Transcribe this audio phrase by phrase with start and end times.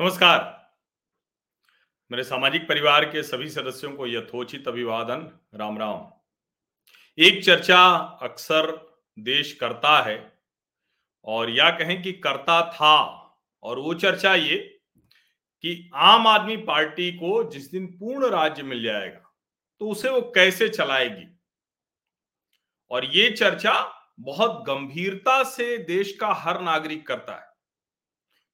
[0.00, 0.38] नमस्कार।
[2.10, 6.06] मेरे सामाजिक परिवार के सभी सदस्यों को यथोचित अभिवादन। राम राम।
[7.18, 7.80] एक चर्चा
[8.22, 8.70] अक्सर
[9.18, 10.16] देश करता है
[11.24, 12.96] और या कहें कि करता था,
[13.62, 19.34] और वो चर्चा ये कि आम आदमी पार्टी को जिस दिन पूर्ण राज्य मिल जाएगा
[19.80, 21.28] तो उसे वो कैसे चलाएगी?
[22.90, 23.78] और ये चर्चा
[24.20, 27.49] बहुत गंभीरता से देश का हर नागरिक करता है।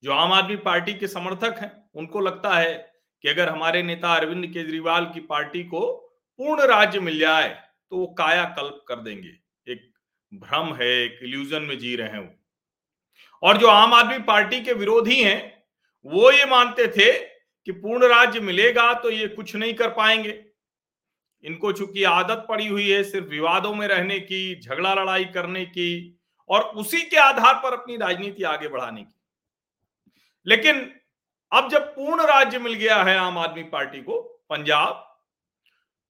[0.03, 2.75] जो आम आदमी पार्टी के समर्थक हैं, उनको लगता है
[3.25, 5.81] कि अगर हमारे नेता अरविंद केजरीवाल की पार्टी को
[6.39, 7.49] पूर्ण राज्य मिल जाए
[7.93, 9.29] तो वो काया कल्प कर देंगे।
[9.67, 9.93] एक
[10.33, 12.35] भ्रम है, एक इल्यूजन में जी रहे हैं। वो
[13.43, 15.65] और जो आम आदमी पार्टी के विरोधी हैं,
[16.07, 20.43] वो ये मानते थे कि पूर्ण राज्य मिलेगा तो ये कुछ नहीं कर पाएँगे।
[21.45, 26.19] इनको चूँकि आदत पड़ी हुई है सिर्फ़ विवादों में रहने की, झगड़ा लड़ाई करने की,
[26.51, 29.15] और उसी के आधार पर अपनी राजनीति आगे बढ़ाने की।
[30.47, 30.91] लेकिन
[31.53, 35.03] अब जब पूर्ण राज्य मिल गया है आम आदमी पार्टी को, पंजाब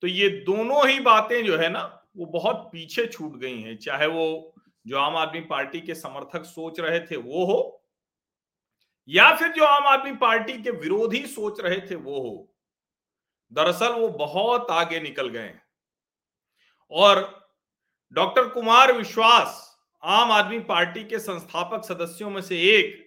[0.03, 1.83] तो ये दोनों ही बातें जो है ना,
[2.17, 4.55] वो बहुत पीछे छूट गई हैं। चाहे वो
[4.87, 7.83] जो आम आदमी पार्टी के समर्थक सोच रहे थे वो हो,
[9.09, 12.53] या फिर जो आम आदमी पार्टी के विरोधी सोच रहे थे वो हो,
[13.53, 15.63] दरअसल वो बहुत आगे निकल गए हैं।
[16.93, 17.49] और
[18.17, 19.63] डॉक्टर कुमार विश्वास,
[20.03, 23.06] आम आदमी पार्टी के संस्थापक सदस्यों में से एक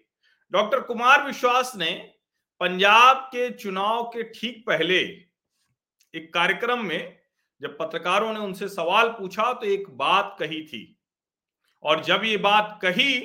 [0.51, 1.91] डॉक्टर कुमार विश्वास ने
[2.61, 4.99] पंजाब के चुनाव के ठीक पहले
[6.13, 7.17] एक कार्यक्रम में
[7.61, 10.97] जब पत्रकारों ने उनसे सवाल पूछा तो एक बात कही थी।
[11.83, 13.19] और जब ये बात कही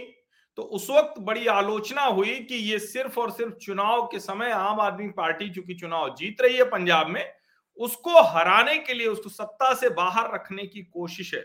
[0.58, 4.80] तो उस वक्त बड़ी आलोचना हुई कि ये सिर्फ़ और सिर्फ़ चुनाव के समय आम
[4.80, 7.32] आदमी पार्टी चूँकि चुनाव जीत रही है पंजाब में,
[7.78, 11.40] उसको हराने के लिए, उसको सत्ता से बाहर रखने की कोशिश है।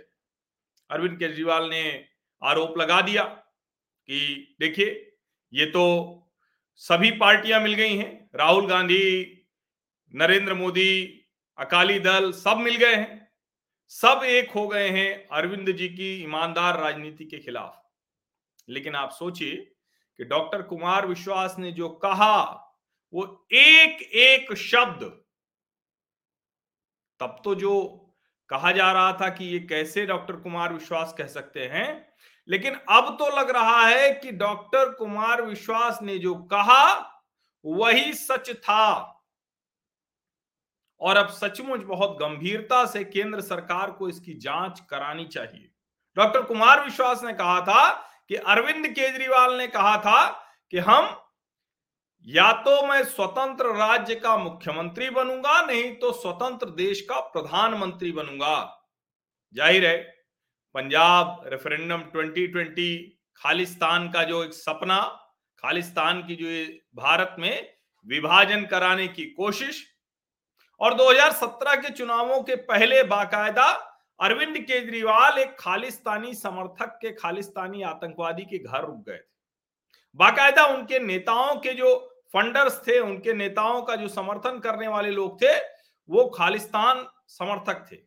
[0.89, 2.05] अरविंद केजरीवाल ने
[2.41, 5.08] आरोप लगा दिया कि देखिए
[5.53, 6.25] ये तो
[6.75, 9.35] सभी पार्टियाँ मिल गई हैं। राहुल गांधी,
[10.15, 11.21] नरेंद्र मोदी,
[11.57, 13.31] अकाली दल सब मिल गए हैं।
[13.87, 17.81] सब एक हो गए हैं अरविंद जी की ईमानदार राजनीति के खिलाफ।
[18.69, 19.55] लेकिन आप सोचिए
[20.17, 22.43] कि डॉक्टर कुमार विश्वास ने जो कहा,
[23.13, 25.03] वो एक एक शब्द।
[27.19, 28.05] तब तो जो
[28.49, 32.13] कहा जा रहा था कि ये कैसे डॉक्टर कुमार विश्वास कह सकते हैं
[32.49, 36.83] लेकिन अब तो लग रहा है कि डॉक्टर कुमार विश्वास ने जो कहा,
[37.65, 39.15] वही सच था।
[41.01, 45.69] और अब सचमुच बहुत गंभीरता से केंद्र सरकार को इसकी जाँच करानी चाहिए।
[46.17, 47.89] डॉक्टर कुमार विश्वास ने कहा था
[48.29, 50.27] कि अरविंद केजरीवाल ने कहा था
[50.73, 51.15] कि हम
[52.27, 58.55] या तो मैं स्वतंत्र राज्य का मुख्यमंत्री बनूँगा, नहीं तो स्वतंत्र देश का प्रधानमंत्री बनूँगा।
[59.55, 59.97] ज़ाहिर है
[60.75, 62.97] पंजाब रेफरेंडम 2020
[63.35, 64.99] खालिस्तान का जो एक सपना,
[65.63, 66.49] खालिस्तान की जो
[66.95, 67.73] भारत में
[68.05, 69.83] विभाजन कराने की कोशिश
[70.81, 73.65] और 2017 के चुनावों के पहले बाकायदा
[74.19, 79.27] अरविंद केजरीवाल एक खालिस्तानी समर्थक के खालिस्तानी आतंकवादी के घर रुक गए थे।
[80.15, 81.95] बाकायदा उनके नेताओं के जो
[82.33, 85.55] फंडर्स थे, उनके नेताओं का जो समर्थन करने वाले लोग थे,
[86.09, 87.97] वो खालिस्तान समर्थक थे।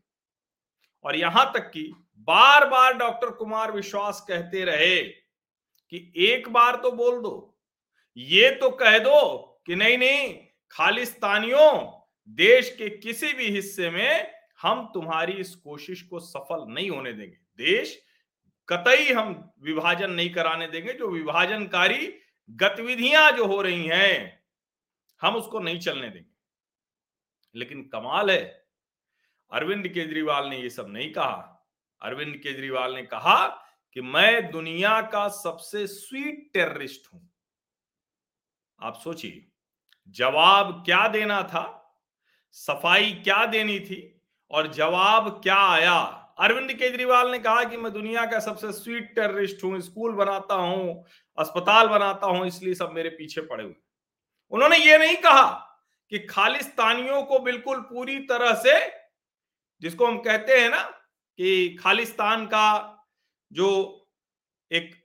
[1.05, 1.93] और यहाँ तक कि
[2.29, 7.59] बार बार डॉक्टर कुमार विश्वास कहते रहे कि एक बार तो बोल दो,
[8.17, 10.35] ये तो कह दो कि नहीं नहीं,
[10.71, 12.01] खालिस्तानियों,
[12.31, 17.37] देश के किसी भी हिस्से में हम तुम्हारी इस कोशिश को सफल नहीं होने देंगे।
[17.59, 18.01] देश
[18.69, 22.15] कतई हम विभाजन नहीं कराने देंगे, जो विभाजनकारी
[22.51, 24.43] गतिविधियाँ जो हो रही हैं,
[25.23, 26.31] हम उसको नहीं चलने देंगे।
[27.55, 28.43] लेकिन कमाल है।
[29.53, 31.49] अरविंद केजरीवाल ने ये सब नहीं कहा।
[32.03, 33.47] अरविंद केजरीवाल ने कहा
[33.97, 37.29] कि मैं दुनिया का सबसे स्वीट टेररिस्ट हूँ।
[38.81, 39.47] आप सोचिए,
[40.09, 41.65] जवाब क्या देना था?
[42.57, 44.09] सफ़ाई क्या देनी थी?
[44.51, 45.95] और जवाब क्या आया?
[46.39, 51.05] अरविंद केजरीवाल ने कहा कि मैं दुनिया का सबसे स्वीट टेररिस्ट हूँ, स्कूल बनाता हूँ,
[51.39, 53.75] अस्पताल बनाता हूँ, इसलिए सब मेरे पीछे पड़े हुए
[54.53, 55.51] उन्होंने ये नहीं कहा
[56.13, 58.75] कि खालिस्तानियों को बिल्कुल पूरी तरह से,
[59.83, 60.83] जिसको हम कहते हैं ना
[61.37, 62.99] कि खालिस्तान का
[63.53, 63.99] जो
[64.73, 65.03] एक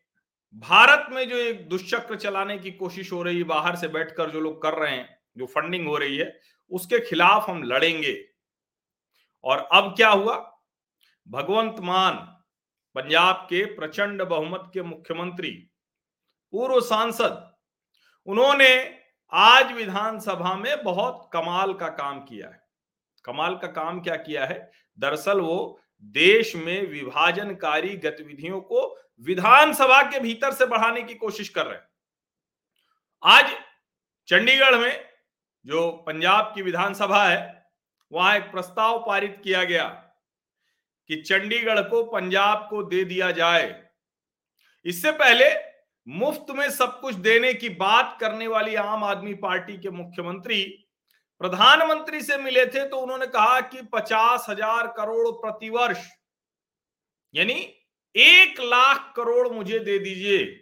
[0.55, 4.39] भारत में जो एक दुष्चक्र चलाने की कोशिश हो रही है, बाहर से बैठकर जो
[4.39, 6.39] लोग कर रहे हैं, जो फंडिंग हो रही है,
[6.69, 8.29] उसके खिलाफ हम लड़ेंगे।
[9.43, 10.59] और अब क्या हुआ?
[11.27, 12.13] भगवंत मान,
[12.95, 15.51] पंजाब के प्रचंड बहुमत के मुख्यमंत्री,
[16.51, 17.55] पूर्व सांसद,
[18.25, 18.99] उन्होंने
[19.33, 22.67] आज विधानसभा में बहुत कमाल का काम किया है।
[23.25, 24.71] कमाल का काम क्या किया है?
[24.99, 31.65] दरअसल वो देश में विभाजनकारी गतिविधियों को विधानसभा के भीतर से बढ़ाने की कोशिश कर
[31.65, 31.87] रहे हैं।
[33.23, 33.55] आज
[34.27, 35.05] चंडीगढ़ में
[35.65, 37.67] जो पंजाब की विधानसभा है,
[38.11, 39.87] वहाँ एक प्रस्ताव पारित किया गया
[41.09, 43.83] कि चंडीगढ़ को पंजाब को दे दिया जाए।
[44.85, 45.45] इससे पहले
[46.07, 50.86] मुफ़्त में सब कुछ देने की बात करने वाली आम आदमी पार्टी के मुख्यमंत्री
[51.41, 56.07] प्रधानमंत्री से मिले थे तो उन्होंने कहा कि पचास हज़ार करोड़ प्रतिवर्ष
[57.33, 57.53] यानी
[58.15, 60.61] एक लाख करोड़ मुझे दे दीजिए,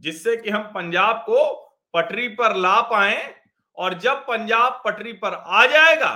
[0.00, 1.44] जिससे कि हम पंजाब को
[1.94, 3.34] पटरी पर ला पाए
[3.78, 6.14] और जब पंजाब पटरी पर आ जाएगा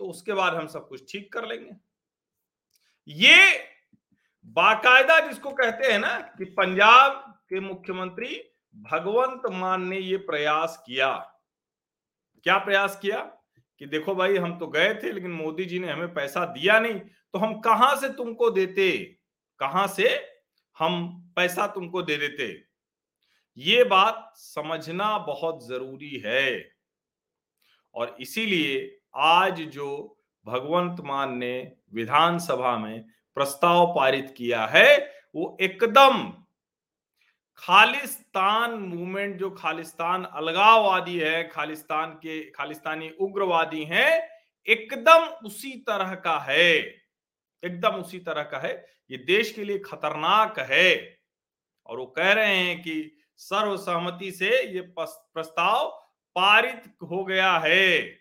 [0.00, 1.76] तो उसके बाद हम सब कुछ ठीक कर लेंगे।
[3.08, 3.52] ये
[4.46, 7.12] बाकायदा जिसको कहते हैं ना कि पंजाब
[7.48, 8.40] के मुख्यमंत्री
[8.76, 11.12] भगवंत मान ने ये प्रयास किया।
[12.44, 13.18] क्या प्रयास किया
[13.80, 17.00] कि देखो भाई, हम तो गए थे, लेकिन मोदी जी ने हमें पैसा दिया नहीं
[17.32, 18.98] तो हम कहाँ से तुमको देते?
[19.60, 20.08] कहाँ से
[20.78, 22.64] हम पैसा तुमको दे देते?
[23.56, 26.70] ये बात समझना बहुत ज़रूरी है।
[27.94, 33.04] और इसीलिए आज जो भगवंत मान ने विधानसभा में
[33.36, 34.96] प्रस्ताव पारित किया है,
[35.34, 36.43] वो एकदम
[37.56, 44.28] खालिस्तान मूवमेंट जो खालिस्तान अलगाववादी है, खालिस्तान के, खालिस्तानी उग्रवादी हैं,
[44.68, 46.74] एकदम उसी तरह का है।
[47.64, 51.18] एकदम उसी तरह का है। ये देश के लिए खतरनाक है।
[51.86, 55.88] और वो कह रहे हैं कि सर्वसहमति से ये प्रस्ताव
[56.34, 58.18] पारित हो गया है।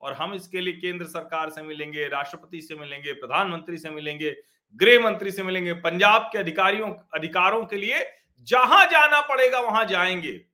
[0.00, 4.36] और हम इसके लिए केंद्र सरकार से मिलेंगे, राष्ट्रपति से मिलेंगे, प्रधानमंत्री से मिलेंगे,
[4.76, 10.44] गृह मंत्री से मिलेंगे, पंजाब के अधिकारियों, अधिकारों के लिए जहाँ जाना पड़ेगा वहाँ जाएँगे।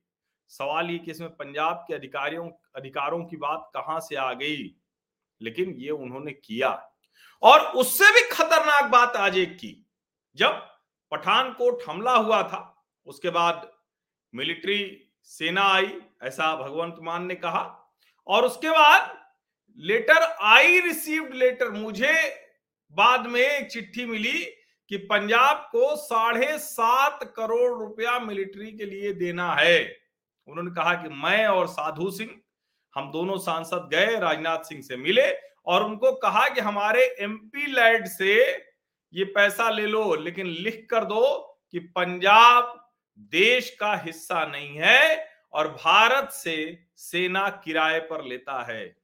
[0.47, 4.75] सवाल ये कि इसमें पंजाब के अधिकारियों, अधिकारों की बात कहाँ से आ गई?
[5.41, 6.91] लेकिन ये उन्होंने किया।
[7.41, 9.89] और उससे भी खतरनाक बात आज एक की।
[10.35, 10.49] जब
[11.11, 13.71] पठानकोट हमला हुआ था, उसके बाद
[14.35, 17.93] मिलिट्री सेना आई, ऐसा भगवंत मान ने कहा।
[18.27, 19.27] और उसके बाद
[19.77, 22.45] लेटर, आई रिसीव्ड लेटर, मुझे
[22.91, 24.58] बाद में एक चिट्ठी मिली
[24.89, 29.97] कि पंजाब को साढ़े सात करोड़ रुपया मिलिट्री के लिए देना है।
[30.47, 32.41] उन्होंने कहा कि मैं और साधु सिंह,
[32.95, 35.31] हम दोनों सांसद गए, राजनाथ सिंह से मिले
[35.65, 38.51] और उनको कहा कि हमारे एमपी लैड से
[39.13, 41.37] ये पैसा ले लो, लेकिन लिख कर दो
[41.71, 48.95] कि पंजाब देश का हिस्सा नहीं है और भारत से सेना किराए पर लेता है।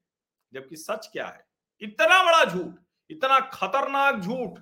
[0.53, 1.45] जबकि सच क्या है?
[1.81, 2.73] इतना बड़ा झूठ,
[3.09, 4.59] इतना खतरनाक झूठ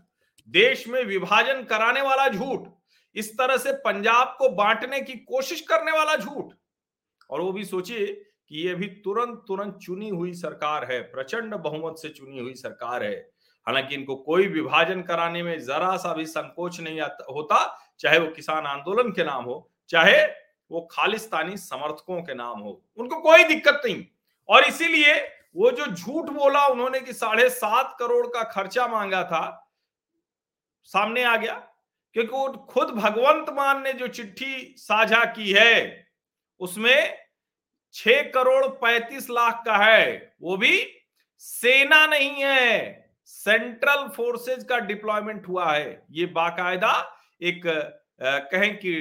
[0.50, 2.68] देश में विभाजन कराने वाला झूठ,
[3.16, 6.54] इस तरह से पंजाब को बांटने की कोशिश करने वाला झूठ।
[7.30, 8.06] और वो भी सोचिए
[8.50, 13.04] कि ये भी तुरंत तुरंत चुनी हुई सरकार है, प्रचंड बहुमत से चुनी हुई सरकार
[13.04, 13.30] है।
[13.68, 18.66] हालाँकि इनको कोई विभाजन कराने में जरा सा भी संकोच नहीं होता, चाहे वो किसान
[18.66, 20.26] आंदोलन के नाम हो, चाहे
[20.72, 24.06] वो खालिस्तानी समर्थकों के नाम हो, उनको कोई दिक्कत नहीं।
[24.50, 25.14] और इसीलिए
[25.56, 29.60] वो जो झूठ बोला उन्होंने कि साढ़े सात करोड़ का खर्चा मांगा था
[30.90, 31.54] सामने आ गया,
[32.16, 36.08] क्योंकि वो खुद भगवंत मान ने जो चिट्ठी साझा की है,
[36.62, 37.18] उसमें
[37.96, 40.80] छह करोड़ पैंतीस लाख का है। वो भी
[41.42, 46.94] सेना नहीं है, सेंट्रल फोर्सेज का डिप्लॉयमेंट हुआ है। ये बाकायदा
[47.42, 47.62] एक
[48.22, 48.94] कहें कि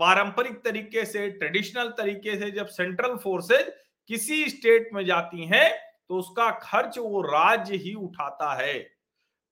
[0.00, 3.72] पारंपरिक तरीके से, ट्रेडिशनल तरीके से जब सेंट्रल फोर्सेज
[4.10, 5.70] किसी स्टेट में जाती हैं
[6.08, 8.78] तो उसका खर्च वो राज्य ही उठाता है।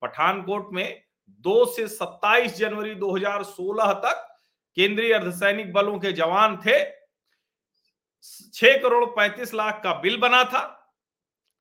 [0.02, 4.24] पठानकोट में दो से 27 जनवरी 2016 तक
[4.76, 6.78] केंद्रीय अर्धसैनिक बलों के जवान थे।
[8.54, 10.64] छह करोड़ पैंतीस लाख का बिल बना था।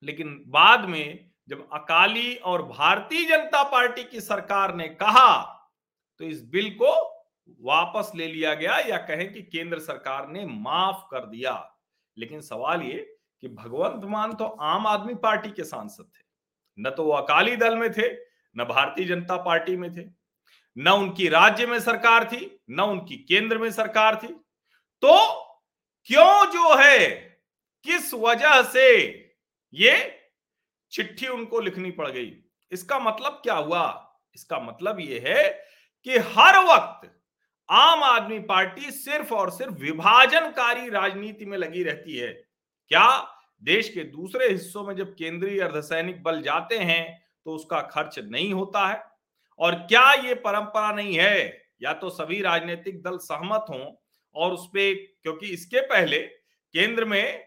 [0.03, 5.53] लेकिन बाद में जब अकाली और भारतीय जनता पार्टी की सरकार ने कहा
[6.19, 6.93] तो इस बिल को
[7.61, 11.53] वापस ले लिया गया या कहें कि केंद्र सरकार ने माफ़ कर दिया।
[12.17, 12.99] लेकिन सवाल ये
[13.43, 16.23] कि भगवंत मान तो आम आदमी पार्टी के सांसद थे,
[16.77, 18.07] न तो वो अकाली दल में थे
[18.57, 20.05] न भारतीय जनता पार्टी में थे,
[20.77, 24.27] न उनकी राज्य में सरकार थी, न उनकी केंद्र में सरकार थी।
[25.03, 25.43] तो
[26.09, 27.07] क्यों जो है,
[27.85, 28.87] किस वजह से
[29.73, 30.19] ये
[30.91, 32.33] चिट्ठी उनको लिखनी पड़ गई?
[32.71, 34.17] इसका मतलब क्या हुआ?
[34.35, 35.49] इसका मतलब यह है
[36.03, 37.11] कि हर वक्त
[37.69, 42.31] आम आदमी पार्टी सिर्फ़ और सिर्फ़ विभाजनकारी राजनीति में लगी रहती है।
[42.91, 43.07] क्या
[43.63, 48.53] देश के दूसरे हिस्सों में जब केंद्रीय अर्धसैनिक बल जाते हैं तो उसका खर्च नहीं
[48.53, 49.03] होता है।
[49.59, 51.63] और क्या ये परंपरा नहीं है?
[51.81, 53.85] या तो सभी राजनीतिक दल सहमत हों
[54.35, 56.19] और उस पर क्योंकि इसके पहले
[56.73, 57.39] केंद्र में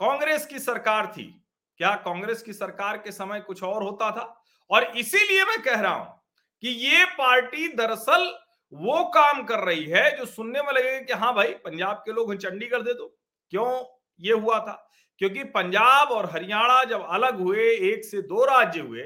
[0.00, 1.44] कांग्रेस की सरकार थी।
[1.78, 4.44] क्या कांग्रेस की सरकार के समय कुछ और होता था?
[4.70, 6.20] और इसीलिए मैं कह रहा हूँ
[6.62, 8.38] कि ये पार्टी दरअसल
[8.72, 12.34] वो काम कर रही है जो सुनने में लगेगा कि हाँ भाई, पंजाब के लोग
[12.36, 13.06] चंडीगढ़ दे दो।
[13.50, 13.84] क्यों
[14.20, 14.90] ये हुआ था?
[15.18, 19.02] क्योंकि पंजाब और हरियाणा जब अलग हुए, एक से दो राज्य हुए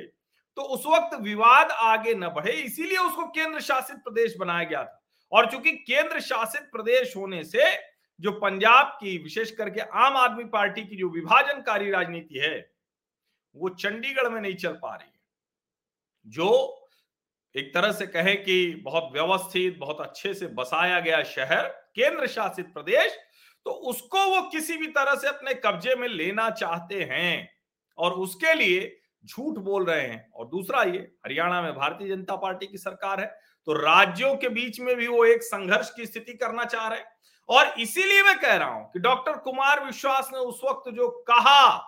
[0.58, 5.04] तो उस वक्त विवाद आगे न बढ़े, इसीलिए उसको केंद्र शासित प्रदेश बनाया गया था।
[5.32, 7.76] और चूँकि केंद्र शासित प्रदेश होने से
[8.20, 12.58] जो पंजाब की, विशेष करके आम आदमी पार्टी की जो विभाजनकारी राजनीति है,
[13.56, 15.20] वो चंडीगढ़ में नहीं चल पा रही है।
[16.26, 16.88] जो
[17.54, 22.72] एक तरह से कहे कि बहुत व्यवस्थित, बहुत अच्छे से बसाया गया शहर, केंद्र शासित
[22.74, 23.18] प्रदेश
[23.66, 27.50] तो उसको वो किसी भी तरह से अपने कब्जे में लेना चाहते हैं।
[27.98, 28.80] और उसके लिए
[29.28, 33.26] झूठ बोल रहे हैं। और दूसरा ये, हरियाणा में भारतीय जनता पार्टी की सरकार है
[33.66, 37.06] तो राज्यों के बीच में भी वो एक संघर्ष की स्थिति करना चाह रहे हैं।
[37.48, 41.78] और इसीलिए मैं कह रहा हूँ कि डॉक्टर कुमार विश्वास ने उस वक्त जो कहा,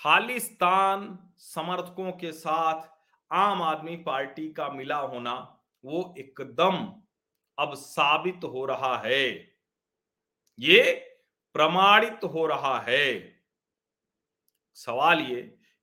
[0.00, 2.88] खालिस्तान समर्थकों के साथ
[3.30, 5.34] आम आदमी पार्टी का मिला होना,
[5.84, 6.76] वो एकदम
[7.58, 9.28] अब साबित हो रहा है।
[10.58, 10.82] ये
[11.54, 13.37] प्रमाणित हो रहा है।
[14.78, 15.40] सवाल ये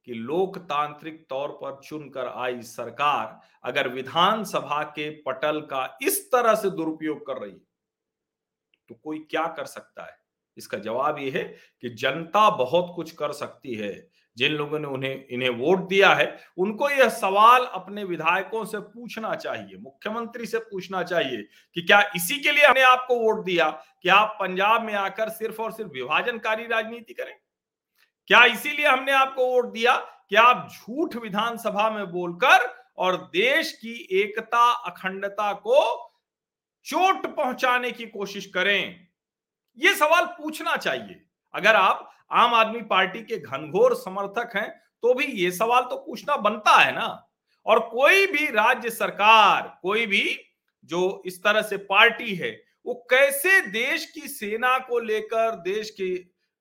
[0.07, 6.69] कि लोकतांत्रिक तौर पर चुनकर आई सरकार अगर विधानसभा के पटल का इस तरह से
[6.69, 7.51] दुरुपयोग कर रही
[8.89, 10.17] तो कोई क्या कर सकता है?
[10.57, 11.43] इसका जवाब यह है
[11.81, 16.39] कि जनता बहुत कुछ कर सकती है। जिन लोगों ने उन्हें, इन्हें वोट दिया है,
[16.57, 21.43] उनको यह सवाल अपने विधायकों से पूछना चाहिए, मुख्यमंत्री से पूछना चाहिए
[21.75, 23.69] कि क्या इसी के लिए हमने आपको वोट दिया?
[24.03, 27.35] कि आप पंजाब में आकर सिर्फ़ और सिर्फ़ विभाजनकारी राजनीति करें?
[28.29, 29.95] क्या इसीलिए हमने आपको वोट दिया
[30.29, 32.67] कि आप झूठ विधानसभा में बोलकर
[32.97, 35.81] और देश की एकता अखंडता को
[36.85, 39.07] चोट पहुँचाने की कोशिश करें?
[39.77, 41.21] यह सवाल पूछना चाहिए।
[41.53, 44.69] अगर आप आम आदमी पार्टी के घनघोर समर्थक हैं
[45.03, 47.07] तो भी ये सवाल तो पूछना बनता है ना।
[47.65, 50.39] और कोई भी राज्य सरकार, कोई भी
[50.83, 52.51] जो इस तरह से पार्टी है,
[52.85, 56.15] वो कैसे देश की सेना को लेकर, देश के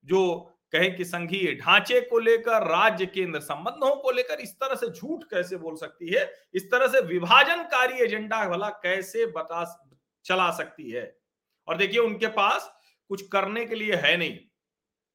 [0.04, 4.86] जो कहें कि संघीय ढांचे को लेकर, राज्य केंद्र संबंधों को लेकर इस तरह से
[4.86, 6.32] झूठ कैसे बोल सकती है?
[6.54, 9.90] इस तरह से विभाजनकारी एजेंडा भला कैसे बता
[10.24, 11.16] चला सकती है?
[11.68, 12.74] और देखिए, उनके पास
[13.08, 14.38] कुछ करने के लिए है नहीं।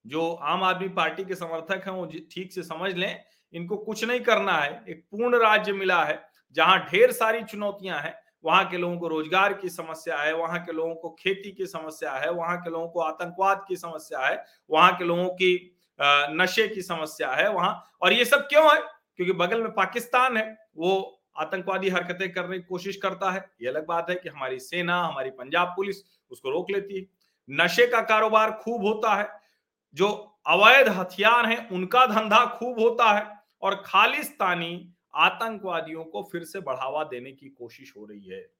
[0.07, 3.23] जो आम आदमी पार्टी के समर्थक हैं, वो ठीक से समझ लें,
[3.53, 8.15] इनको कुछ नहीं करना है। एक पूर्ण राज्य मिला है, जहाँ ढेर सारी चुनौतियाँ हैं।
[8.43, 12.11] वहाँ के लोगों को रोज़गार की समस्या है, वहाँ के लोगों को खेती की समस्या
[12.11, 16.81] है, वहाँ के लोगों को आतंकवाद की समस्या है, वहाँ के लोगों की नशे की
[16.81, 18.79] समस्या है, वहाँ और ये सब क्यों है?
[19.15, 23.85] क्योंकि बगल में पाकिस्तान है, वो आतंकवादी हरकतें करने की कोशिश करता है। ये अलग
[23.87, 25.97] बात है कि हमारी सेना, हमारी पंजाब पुलिस
[26.31, 27.05] उसको रोक लेती है।
[27.49, 29.27] नशे का कारोबार खूब होता है,
[29.95, 30.07] जो
[30.47, 33.25] अवैध हथियार हैं, उनका धंधा खूब होता है
[33.61, 38.51] और खालिस्तानी आतंकवादियों को फिर से बढ़ावा देने की कोशिश हो रही है।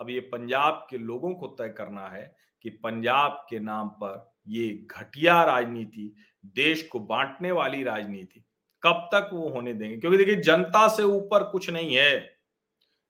[0.00, 4.86] अब ये पंजाब के लोगों को तय करना है कि पंजाब के नाम पर ये
[4.90, 6.14] घटिया राजनीति,
[6.46, 8.44] देश को बांटने वाली राजनीति
[8.82, 9.96] कब तक वो होने देंगे?
[9.96, 12.38] क्योंकि देखिए, जनता से ऊपर कुछ नहीं है।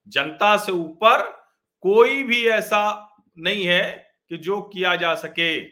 [0.08, 1.30] जनता से ऊपर
[1.80, 5.64] कोई भी ऐसा नहीं है कि जो किया जा सके।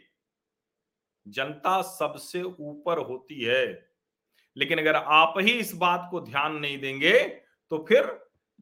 [1.27, 3.92] जनता सबसे ऊपर होती है।
[4.57, 7.19] लेकिन अगर आप ही इस बात को ध्यान नहीं देंगे
[7.71, 8.05] तो फिर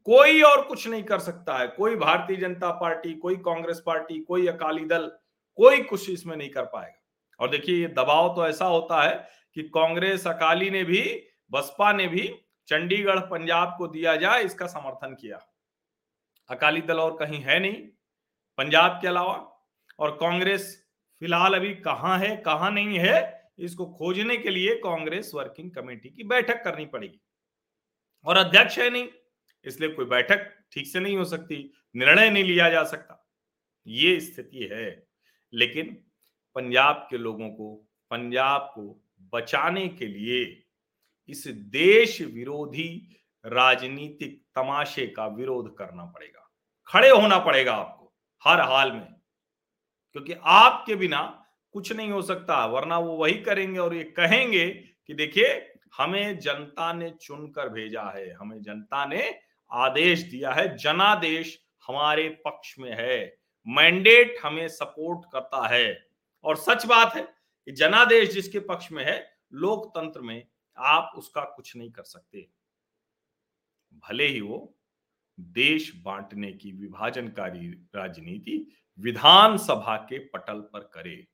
[0.07, 4.47] कोई और कुछ नहीं कर सकता है। कोई भारतीय जनता पार्टी, कोई कांग्रेस पार्टी, कोई
[4.47, 5.07] अकाली दल,
[5.57, 6.99] कोई कुछ इसमें नहीं कर पाएगा।
[7.39, 11.01] और देखिए, ये दबाव तो ऐसा होता है कि कांग्रेस, अकाली ने भी,
[11.51, 12.27] बसपा ने भी
[12.67, 15.39] चंडीगढ़, पंजाब को दिया जाए, इसका समर्थन किया।
[16.49, 17.75] अकाली दल और कहीं है नहीं,
[18.57, 19.35] पंजाब के अलावा।
[19.99, 20.87] और कांग्रेस
[21.21, 26.23] फ़िलहाल अभी कहाँ है, कहाँ नहीं है इसको खोजने के लिए कांग्रेस वर्किंग कमेटी की
[26.23, 27.21] बैठक करनी पड़ेगी।
[28.25, 29.07] और अध्यक्ष है नहीं,
[29.65, 33.29] इसलिए कोई बैठक ठीक से नहीं हो सकती, निर्णय नहीं लिया जा सकता।
[33.87, 35.07] ये स्थिति है।
[35.53, 36.05] लेकिन
[36.55, 40.63] पंजाब के लोगों को, पंजाब को बचाने के लिए
[41.29, 46.51] इस देश विरोधी राजनीतिक तमाशे का विरोध करना पड़ेगा।
[46.87, 48.13] खड़े होना पड़ेगा आपको,
[48.43, 49.13] हर हाल में।
[50.11, 51.40] क्योंकि आपके बिना
[51.71, 54.69] कुछ नहीं हो सकता, वरना वो वही करेंगे और ये कहेंगे
[55.07, 59.39] कि देखिए, हमें जनता ने चुनकर भेजा है, हमें जनता ने
[59.71, 63.37] आदेश दिया है, जनादेश हमारे पक्ष में है,
[63.67, 66.07] मैंडेट हमें सपोर्ट करता है।
[66.43, 67.21] और सच बात है
[67.65, 70.47] कि जनादेश जिसके पक्ष में है, लोकतंत्र में
[70.77, 72.47] आप उसका कुछ नहीं कर सकते।
[73.93, 74.77] भले ही वो
[75.39, 81.27] देश बांटने की विभाजनकारी राजनीति विधानसभा के पटल पर करे।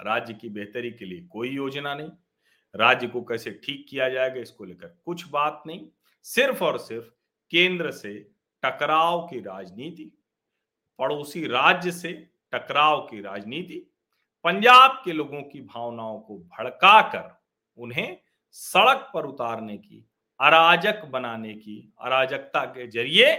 [0.00, 2.10] राज्य की बेहतरी के लिए कोई योजना नहीं।
[2.74, 5.86] राज्य को कैसे ठीक किया जाएगा, इसको लेकर कुछ बात नहीं।
[6.22, 7.06] सिर्फ़ और सिर्फ़
[7.50, 8.14] केंद्र से
[8.62, 10.10] टकराव की राजनीति,
[10.98, 12.12] पड़ोसी राज्य से
[12.52, 13.90] टकराव की राजनीति,
[14.44, 17.42] पंजाब के लोगों की भावनाओं को भड़काकर
[17.78, 18.16] उन्हें
[18.50, 20.04] सड़क पर उतारने की,
[20.40, 23.32] अराजक बनाने की, अराजकता के ज़रिए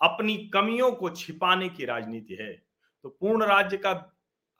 [0.00, 2.52] अपनी कमियों को छिपाने की राजनीति है।
[3.02, 3.90] तो पूर्ण राज्य का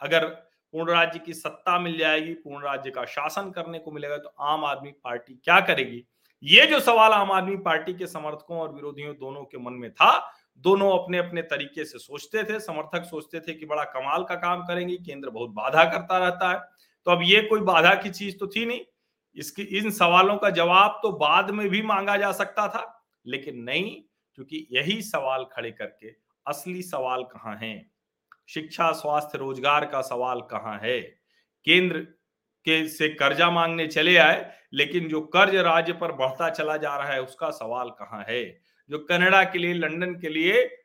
[0.00, 4.34] अगर पूर्ण राज्य की सत्ता मिल जाएगी, पूर्ण राज्य का शासन करने को मिलेगा तो
[4.40, 6.04] आम आदमी पार्टी क्या करेगी?
[6.42, 10.32] ये जो सवाल आम आदमी पार्टी के समर्थकों और विरोधियों दोनों के मन में था,
[10.58, 14.62] दोनों अपने अपने तरीके से सोचते थे, समर्थक सोचते थे कि बड़ा कमाल का काम
[14.62, 16.60] करेंगे, केंद्र बहुत बाधा करता रहता है।
[17.06, 18.80] तो अब ये कोई बाधा की चीज़ तो थी नहीं।
[19.36, 24.02] इसकी, इन सवालों का जवाब तो बाद में भी मांगा जा सकता था, लेकिन नहीं,
[24.34, 26.10] क्योंकि यही सवाल खड़े करके,
[26.46, 27.91] असली सवाल कहाँ है?
[28.54, 31.00] शिक्षा, स्वास्थ्य, रोज़गार का सवाल कहाँ है?
[31.64, 31.98] केंद्र
[32.64, 37.12] के से कर्जा मांगने चले आए, लेकिन जो कर्ज राज्य पर बढ़ता चला जा रहा
[37.12, 38.60] है, उसका सवाल कहाँ है?
[38.90, 40.78] जो कनाडा के लिए, लंदन के लिए,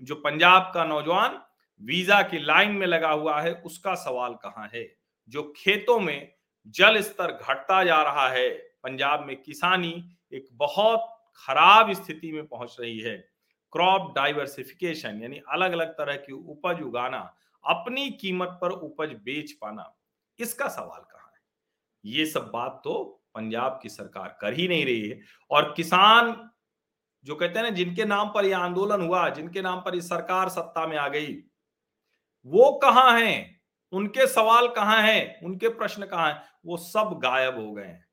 [0.00, 1.42] जो पंजाब का नौजवान
[1.80, 4.96] वीज़ा की लाइन में लगा हुआ है, उसका सवाल कहाँ है?
[5.28, 6.32] जो खेतों में
[6.66, 12.76] जल स्तर घटता जा रहा है, पंजाब में किसानी एक बहुत खराब स्थिति में पहुँच
[12.80, 13.31] रही है।
[13.72, 19.94] क्रॉप डाइवर्सिफिकेशन, यानी अलग अलग तरह की उपज उगाना, अपनी कीमत पर उपज बेच पाना,
[20.38, 21.40] इसका सवाल कहाँ है?
[22.04, 26.50] ये सब बात तो पंजाब की सरकार कर ही नहीं रही है। और किसान
[27.24, 30.48] जो कहते हैं ना, जिनके नाम पर यह आंदोलन हुआ, जिनके नाम पर ये सरकार
[30.48, 31.34] सत्ता में आ गई,
[32.46, 33.60] वो कहाँ हैं?
[33.92, 35.40] उनके सवाल कहाँ हैं?
[35.42, 36.42] उनके प्रश्न कहाँ हैं?
[36.66, 38.04] वो सब गायब हो गए हैं।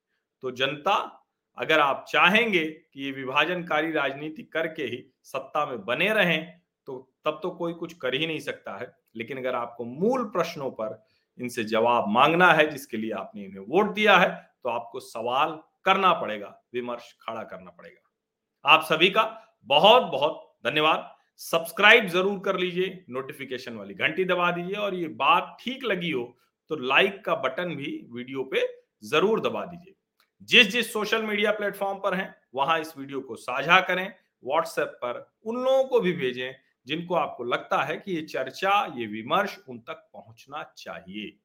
[0.41, 1.18] तो जनता
[1.59, 7.39] अगर आप चाहेंगे कि ये विभाजनकारी राजनीति करके ही सत्ता में बने रहें तो तब
[7.43, 11.01] तो कोई कुछ कर ही नहीं सकता है। लेकिन अगर आपको मूल प्रश्नों पर
[11.39, 14.29] इनसे जवाब मांगना है, जिसके लिए आपने इन्हें वोट दिया है
[14.63, 19.23] तो आपको सवाल करना पड़ेगा, विमर्श खड़ा करना पड़ेगा। आप सभी का
[19.67, 21.09] बहुत बहुत धन्यवाद।
[21.41, 26.23] सब्सक्राइब ज़रूर कर लीजिए, नोटिफिकेशन वाली घंटी दबा दीजिए, और ये बात ठीक लगी हो
[26.69, 28.67] तो लाइक का बटन भी वीडियो पे
[29.03, 29.93] ज़रूर दबा दीजिए।
[30.41, 35.33] जिस जिस सोशल मीडिया प्लेटफॉर्म पर हैं, वहाँ इस वीडियो को साझा करें व्हाट्सएप पर
[35.45, 36.55] उन लोगों को भी भेजें,
[36.87, 41.37] जिनको आपको लगता है कि ये चर्चा, ये विमर्श उन तक पहुँचना चाहिए।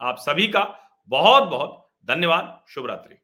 [0.00, 0.64] आप सभी का
[1.08, 3.16] बहुत बहुत धन्यवाद। शुभ रात्रि